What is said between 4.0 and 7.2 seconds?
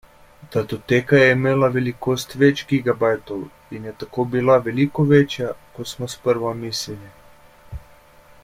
tako bila veliko večja, kot smo sprva mislili.